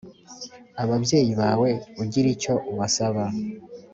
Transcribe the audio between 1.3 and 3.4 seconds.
bawe ugira icyo ubasaba